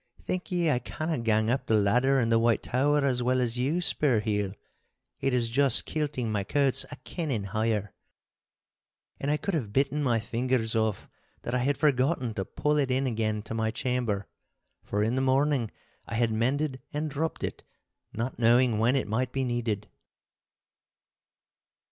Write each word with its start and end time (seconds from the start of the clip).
'Think 0.23 0.51
ye 0.51 0.71
I 0.71 0.79
canna 0.79 1.19
gang 1.19 1.51
up 1.51 1.67
the 1.67 1.77
ladder 1.77 2.19
in 2.19 2.29
the 2.29 2.39
White 2.39 2.63
Tower 2.63 3.05
as 3.05 3.21
well 3.21 3.39
as 3.39 3.55
you, 3.59 3.81
Spurheel. 3.81 4.55
It 5.19 5.31
is 5.31 5.47
just 5.47 5.85
kilting 5.85 6.31
my 6.31 6.43
coats 6.43 6.87
a 6.89 6.95
kennin' 7.03 7.43
higher!' 7.43 7.93
And 9.19 9.29
I 9.29 9.37
could 9.37 9.53
have 9.53 9.71
bitten 9.71 10.01
my 10.01 10.19
fingers 10.19 10.75
off 10.75 11.07
that 11.43 11.53
I 11.53 11.59
had 11.59 11.77
forgotten 11.77 12.33
to 12.33 12.45
pull 12.45 12.77
it 12.77 12.89
in 12.89 13.05
again 13.05 13.43
to 13.43 13.53
my 13.53 13.69
chamber. 13.69 14.27
For 14.83 15.03
in 15.03 15.13
the 15.13 15.21
morning 15.21 15.69
I 16.07 16.15
had 16.15 16.31
mended 16.31 16.81
and 16.91 17.07
dropped 17.07 17.43
it, 17.43 17.63
not 18.11 18.39
knowing 18.39 18.79
when 18.79 18.95
it 18.95 19.07
might 19.07 19.31
be 19.31 19.43
needed. 19.43 19.87